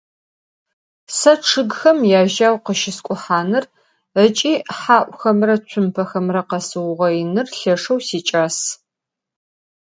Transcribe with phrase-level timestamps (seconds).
[1.17, 3.65] Se ççıgxem yajau khışısk'uhanır
[4.23, 8.57] ıç'i ha'uxemre tsumpexemre khesıuğoinır lheşşeu siç'as.